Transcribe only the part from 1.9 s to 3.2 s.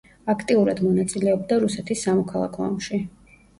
სამოქალაქო ომში.